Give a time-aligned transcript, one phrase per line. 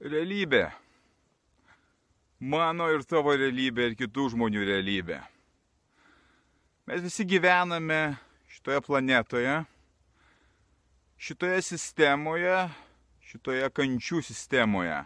[0.00, 0.68] Realybė.
[2.38, 5.18] Mano ir tavo realybė ir kitų žmonių realybė.
[6.88, 8.16] Mes visi gyvename
[8.48, 9.56] šitoje planetoje,
[11.18, 12.68] šitoje sistemoje,
[13.26, 15.02] šitoje kančių sistemoje,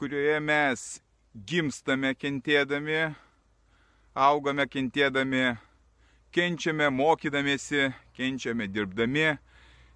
[0.00, 0.86] kurioje mes
[1.34, 3.12] gimstame kentėdami,
[4.14, 5.52] augame kentėdami,
[6.34, 9.36] kenčiame mokydamiesi, kenčiame dirbdami,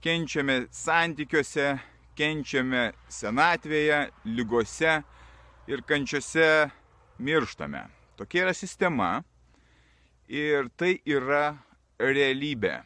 [0.00, 1.74] kenčiame santykiuose,
[2.18, 5.00] kenčiame senatvėje, lygose
[5.70, 6.70] ir kančiose
[7.18, 7.86] mirštame.
[8.16, 9.10] Tokia yra sistema
[10.28, 11.56] ir tai yra
[12.00, 12.80] realybė.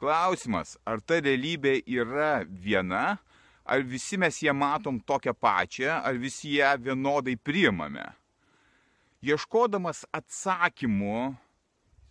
[0.00, 3.16] Klausimas, ar ta realybė yra viena,
[3.64, 8.04] ar visi mes ją matom tokią pačią, ar visi ją vienodai priimame.
[9.24, 11.32] Ieškodamas atsakymų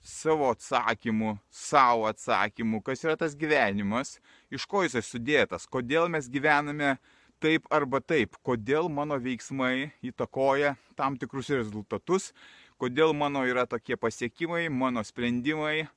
[0.04, 4.18] savo atsakymų, savo atsakymų, kas yra tas gyvenimas,
[4.52, 6.98] iš ko jisai sudėtas, kodėl mes gyvename
[7.44, 12.32] taip arba taip, kodėl mano veiksmai įtakoja tam tikrus rezultatus,
[12.80, 15.88] kodėl mano yra tokie pasiekimai, mano sprendimai.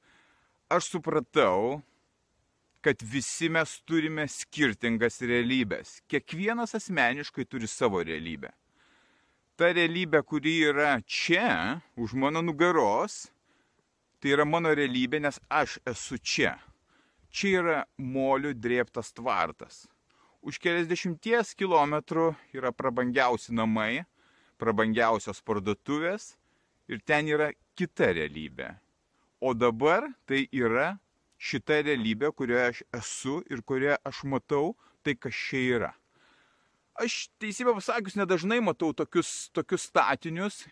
[0.70, 1.80] Aš supratau,
[2.82, 6.00] kad visi mes turime skirtingas realybės.
[6.10, 8.52] Kiekvienas asmeniškai turi savo realybę.
[9.56, 13.24] Ta realybė, kuri yra čia, už mano nugaros,
[14.26, 16.56] Tai yra mano realybė, nes aš esu čia.
[17.30, 19.84] Čia yra molių drėptas tvartas.
[20.42, 24.02] Už keliasdešimties kilometrų yra prabangiausi namai,
[24.58, 26.32] prabangiausios parduotuvės
[26.90, 28.72] ir ten yra kita realybė.
[29.38, 30.96] O dabar tai yra
[31.38, 34.74] šita realybė, kurioje aš esu ir kurioje aš matau
[35.06, 35.94] tai, kas čia yra.
[36.98, 40.64] Aš teisybę pasakius nedažnai matau tokius, tokius statinius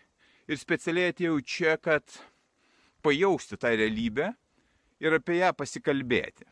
[0.43, 2.03] ir specialiai atėjau čia, kad
[3.05, 4.31] pajausti tą realybę
[5.03, 6.47] ir apie ją pasikalbėti.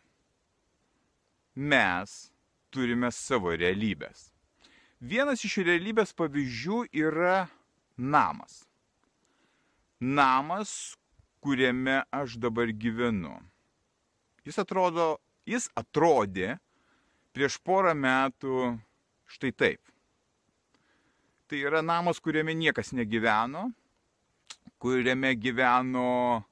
[1.56, 2.14] Mes
[2.74, 4.30] turime savo realybės.
[5.04, 7.48] Vienas iš realybės pavyzdžių yra
[7.98, 8.64] namas.
[10.00, 10.96] Namas,
[11.44, 13.36] kuriame aš dabar gyvenu.
[14.48, 16.58] Jis atrodo, jis atrodė
[17.36, 18.74] prieš porą metų
[19.36, 19.82] štai taip.
[21.48, 23.70] Tai yra namas, kuriame niekas negyveno,
[24.84, 26.44] kuriame gyveno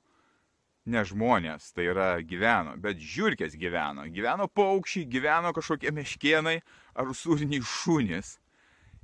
[0.88, 4.08] ne žmonės, tai yra gyveno, bet žiūrkės gyveno.
[4.16, 6.62] Gyveno paukščiai, gyveno kažkokie meškienai
[6.96, 8.38] ar usūriniai šunys.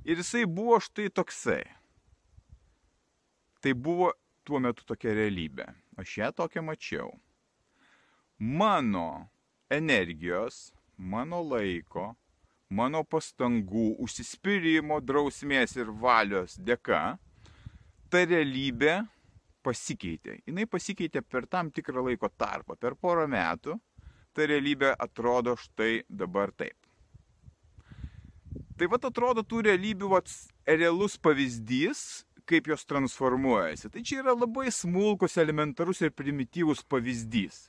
[0.08, 1.62] Ir jisai buvo štai toksai.
[3.60, 4.14] Tai buvo
[4.48, 5.68] tuo metu tokia realybė.
[6.00, 7.12] Aš ją tokią mačiau.
[8.38, 9.28] Mano
[9.68, 12.14] energijos, mano laiko,
[12.70, 17.18] mano pastangų, užsispyrimo, drausmės ir valios dėka
[18.08, 19.02] ta realybė
[19.62, 20.40] pasikeitė.
[20.46, 23.78] Jis pasikeitė per tam tikrą laiko tarpą, per porą metų.
[24.36, 26.76] Ta realybė atrodo štai dabar taip.
[28.78, 30.30] Tai vad atrodo tų realybių vat,
[30.68, 33.90] realus pavyzdys, kaip jos transformuojasi.
[33.90, 37.66] Tai čia yra labai smulkus, elementarus ir primityvus pavyzdys.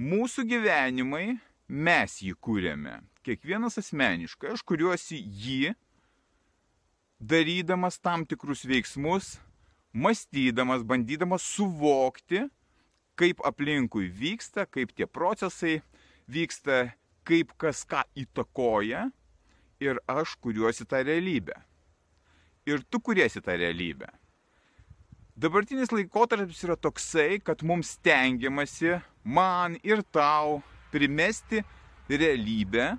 [0.00, 1.36] Mūsų gyvenimai,
[1.68, 2.96] mes jį kūrėme.
[3.26, 5.74] Kiekvienas asmeniškai, aš kuriuosi jį,
[7.20, 9.34] darydamas tam tikrus veiksmus,
[9.92, 12.46] mąstydamas, bandydamas suvokti,
[13.18, 15.80] kaip aplinkui vyksta, kaip tie procesai
[16.30, 16.92] vyksta,
[17.26, 19.08] kaip kas ką įtakoja
[19.80, 21.56] ir aš kuriuosi tą realybę.
[22.66, 24.08] Ir tu kuriesi tą realybę.
[25.40, 30.60] Dabartinis laikotarpis yra toksai, kad mums stengiamasi man ir tau
[30.92, 31.62] primesti
[32.10, 32.92] realybę,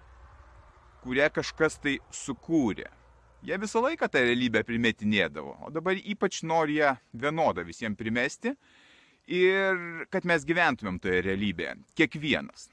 [1.04, 2.88] kurią kažkas tai sukūrė.
[3.42, 6.92] Jie visą laiką tą realybę primetinėdavo, o dabar ypač nori ją
[7.24, 8.54] vienodą visiems primesti
[9.26, 11.80] ir kad mes gyventumėm toje realybėje.
[11.98, 12.68] Kiekvienas.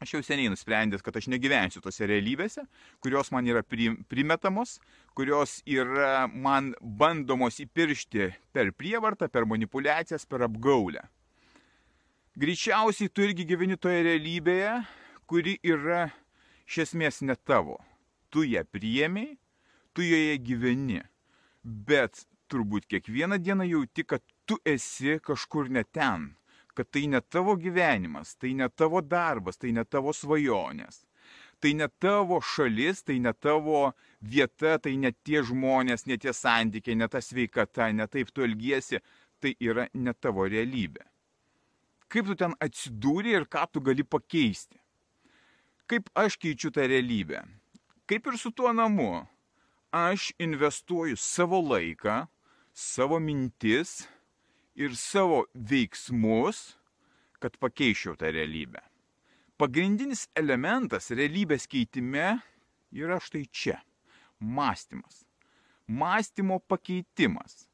[0.00, 2.64] Aš jau seniai nusprendęs, kad aš negyvensiu tose realybėse,
[3.04, 4.78] kurios man yra primetamos,
[5.14, 11.04] kurios yra man bandomos įpiršti per prievartą, per manipulacijas, per apgaulę.
[12.40, 14.74] Greičiausiai tu irgi gyveni toje realybėje,
[15.30, 16.08] kuri yra
[16.66, 17.78] iš esmės ne tavo.
[18.34, 19.36] Tu ją priemiai,
[19.94, 21.00] tu joje gyveni.
[21.62, 26.34] Bet turbūt kiekvieną dieną jauti, kad tu esi kažkur ne ten,
[26.74, 31.04] kad tai ne tavo gyvenimas, tai ne tavo darbas, tai ne tavo svajonės.
[31.62, 36.98] Tai ne tavo šalis, tai ne tavo vieta, tai ne tie žmonės, ne tie santykiai,
[36.98, 39.00] ne ta sveikata, ne taip tu elgiesi,
[39.40, 41.06] tai yra ne tavo realybė.
[42.12, 44.76] Kaip tu ten atsidūrė ir ką tu gali pakeisti.
[45.88, 47.40] Kaip aš keičiu tą realybę.
[48.08, 49.24] Kaip ir su tuo namu.
[49.94, 52.26] Aš investuoju savo laiką,
[52.72, 54.08] savo mintis
[54.74, 56.74] ir savo veiksmus,
[57.38, 58.82] kad pakeičiau tą realybę.
[59.54, 62.40] Pagrindinis elementas realybės keitime
[62.90, 63.78] yra štai čia-
[64.58, 65.22] mąstymas.
[65.86, 67.68] Mąstymo pakeitimas.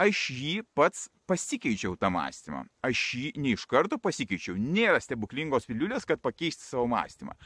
[0.00, 2.64] Aš jį pats pasikeičiau tą mąstymą.
[2.80, 4.56] Aš jį ne iš karto pasikeičiau.
[4.56, 7.36] Nėra stebuklingos piliulės, kad pakeisti savo mąstymą.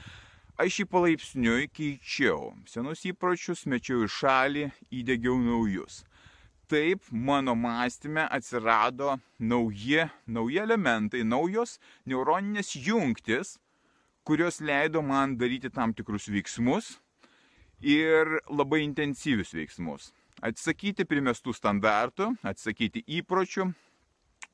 [0.61, 2.51] Aš jį palaipsniui keičiau.
[2.69, 6.03] Senus įpročius mečiau į šalį, įdėgiau naujus.
[6.69, 13.55] Taip mano mąstyme atsirado nauji, nauji elementai, naujos neuroninės jungtis,
[14.29, 16.93] kurios leido man daryti tam tikrus veiksmus
[17.81, 20.13] ir labai intensyvius veiksmus.
[20.45, 23.71] Atsakyti primestų standartų, atsakyti įpročių,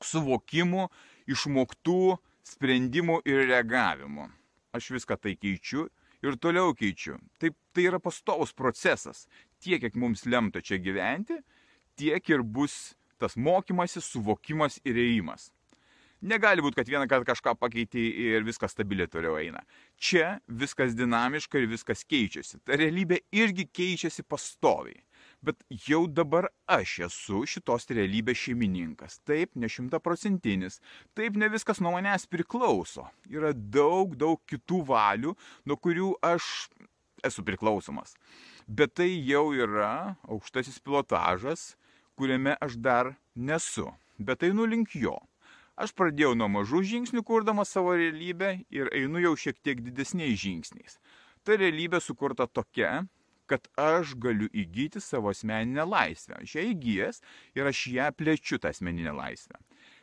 [0.07, 0.87] suvokimų,
[1.35, 2.01] išmoktų
[2.55, 4.31] sprendimų ir reagavimų.
[4.77, 5.89] Aš viską tai keičiu
[6.25, 7.19] ir toliau keičiu.
[7.41, 9.27] Taip, tai yra pastovus procesas.
[9.61, 11.41] Tiek, kiek mums lemta čia gyventi,
[11.97, 15.51] tiek ir bus tas mokymasis, suvokimas ir ėjimas.
[16.27, 19.61] Negali būti, kad vieną kartą kažką pakeitė ir viskas stabiliai toliau eina.
[20.01, 22.63] Čia viskas dinamiška ir viskas keičiasi.
[22.65, 25.03] Ta realybė irgi keičiasi pastoviai.
[25.45, 29.21] Bet jau dabar aš esu šitos realybės šeimininkas.
[29.29, 30.81] Taip, ne šimtaprocentinis.
[31.19, 33.07] Taip, ne viskas nuo manęs priklauso.
[33.31, 35.37] Yra daug, daug kitų valių,
[35.69, 36.49] nuo kurių aš
[37.27, 38.17] esu priklausomas.
[38.67, 41.77] Bet tai jau yra aukštasis pilotažas,
[42.19, 43.91] kuriame aš dar nesu.
[44.19, 45.19] Bet einu link jo.
[45.77, 50.97] Aš pradėjau nuo mažų žingsnių, kurdamas savo realybę ir einu jau šiek tiek didesniais žingsniais.
[51.45, 53.05] Ta realybė sukurta tokia,
[53.51, 56.41] kad aš galiu įgyti savo asmeninę laisvę.
[56.43, 57.23] Aš ją įgyjęs
[57.59, 59.59] ir aš ją plečiu tą asmeninę laisvę.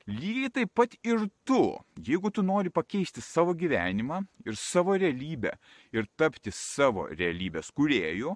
[0.08, 1.62] Lygiai taip pat ir tu,
[1.96, 5.54] jeigu tu nori pakeisti savo gyvenimą ir savo realybę
[5.96, 8.34] ir tapti savo realybės kuriejų,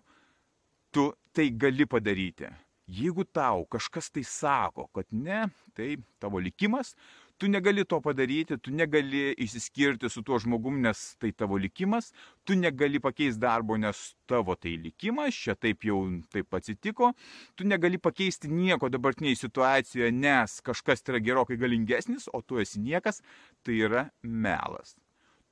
[0.95, 2.47] tu tai gali padaryti.
[2.87, 6.93] Jeigu tau kažkas tai sako, kad ne, tai tavo likimas,
[7.37, 12.11] tu negali to padaryti, tu negali išsiskirti su tuo žmogum, nes tai tavo likimas,
[12.43, 15.99] tu negali pakeisti darbo, nes tavo tai likimas, čia taip jau
[16.33, 17.11] taip atsitiko,
[17.55, 23.21] tu negali pakeisti nieko dabartinėje situacijoje, nes kažkas yra gerokai galingesnis, o tu esi niekas,
[23.63, 24.95] tai yra melas.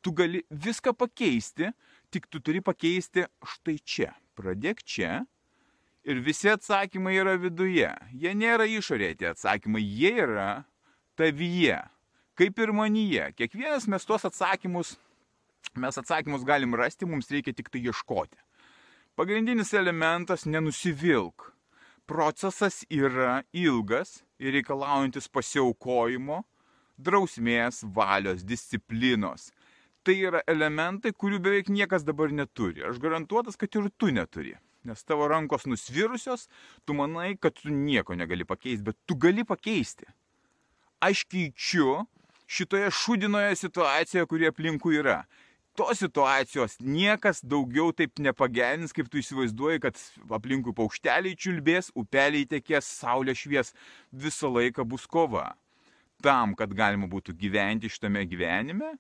[0.02, 1.72] Tu gali viską pakeisti,
[2.14, 4.12] tik tu turi pakeisti štai čia.
[4.38, 5.24] Pradėk čia.
[6.06, 7.88] Ir visi atsakymai yra viduje.
[8.14, 10.50] Jie nėra išorėje tie atsakymai, jie yra
[11.16, 11.80] tavyje,
[12.36, 13.32] kaip ir manyje.
[13.40, 14.96] Kiekvienas mes tuos atsakymus,
[15.80, 18.38] mes atsakymus galim rasti, mums reikia tik tai ieškoti.
[19.16, 21.54] Pagrindinis elementas- nenusivilk.
[22.06, 26.44] Procesas yra ilgas ir reikalaujantis pasiaukojimo,
[27.02, 29.52] drausmės, valios, disciplinos.
[30.04, 32.84] Tai yra elementai, kurių beveik niekas dabar neturi.
[32.84, 34.54] Aš garantuotas, kad ir tu neturi.
[34.84, 36.48] Nes tavo rankos nusvirusios,
[36.86, 40.06] tu manai, kad tu nieko negali pakeisti, bet tu gali pakeisti
[41.04, 42.04] aš keičiu
[42.48, 45.24] šitoje šudinoje situacijoje, kuri aplinkui yra.
[45.76, 50.00] Tos situacijos niekas daugiau taip nepagerins, kaip tu įsivaizduoji, kad
[50.38, 53.74] aplinkui paukšteliai čiulbės, upeliai tekės, saulė švies,
[54.16, 55.50] visą laiką bus kova.
[56.24, 58.94] Tam, kad galima būtų gyventi šitame gyvenime,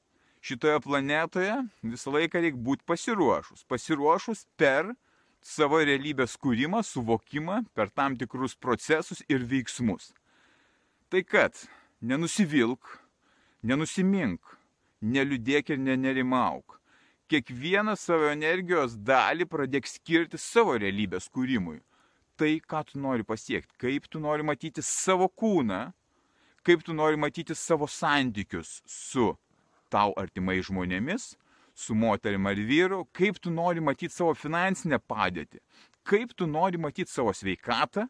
[0.43, 3.63] šitoje planetoje, visą laiką reikia būti pasiruošus.
[3.71, 4.91] Pasiruošus per
[5.45, 10.11] savo realybės kūrimą, suvokimą, per tam tikrus procesus ir veiksmus.
[11.07, 11.55] Tai kad
[12.05, 12.85] nenusivilk,
[13.65, 14.41] nenusimink,
[15.01, 16.79] neliūdėk ir nenerimauk.
[17.31, 21.79] Kiekvieną savo energijos dalį pradėk skirti savo realybės kūrimui.
[22.37, 25.87] Tai, ką tu nori pasiekti, kaip tu nori matyti savo kūną,
[26.67, 29.31] kaip tu nori matyti savo santykius su
[29.89, 31.31] tau artimai žmonėmis,
[31.73, 35.63] su moterim ar vyru, kaip tu nori matyti savo finansinę padėtį,
[36.05, 38.05] kaip tu nori matyti savo sveikatą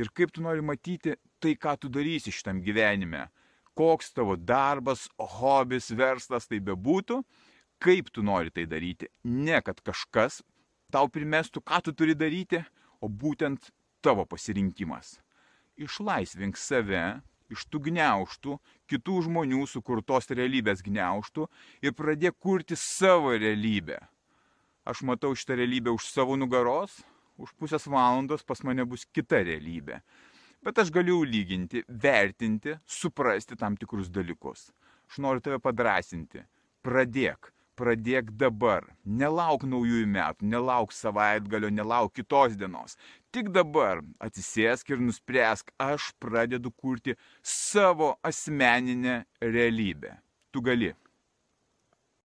[0.00, 3.28] ir kaip tu nori matyti tai, ką tu darysi šitam gyvenime.
[3.76, 7.20] Koks tavo darbas, hobis, verslas tai bebūtų,
[7.82, 9.10] kaip tu nori tai daryti.
[9.28, 10.40] Ne, kad kažkas
[10.94, 12.62] tau primestų, ką tu turi daryti,
[13.02, 13.68] o būtent
[14.04, 15.18] tavo pasirinkimas.
[15.76, 17.20] Išlaisvink save
[17.52, 18.56] iš tų gniauštų,
[18.88, 21.48] kitų žmonių sukurtos realybės gniauštų
[21.84, 23.98] ir pradėk kurti savo realybę.
[24.86, 27.02] Aš matau šitą realybę už savo nugaros,
[27.36, 30.00] už pusės valandos pas mane bus kita realybė
[30.64, 34.70] bet aš galiu lyginti, vertinti, suprasti tam tikrus dalykus.
[35.10, 36.42] Aš noriu tave padrasinti.
[36.84, 38.88] Pradėk, pradėk dabar.
[39.04, 42.98] Nelauk naujųjų metų, nelauk savaitgalio, nelauk kitos dienos.
[43.34, 50.18] Tik dabar atsisėsk ir nuspręsk, aš pradedu kurti savo asmeninę realybę.
[50.52, 50.94] Tu gali.